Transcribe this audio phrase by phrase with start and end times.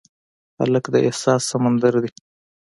[0.59, 2.09] هلک د احساس سمندر دی.